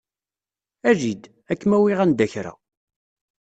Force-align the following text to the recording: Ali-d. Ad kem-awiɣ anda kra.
Ali-d. 0.89 1.23
Ad 1.51 1.57
kem-awiɣ 1.59 1.99
anda 2.03 2.27
kra. 2.31 2.53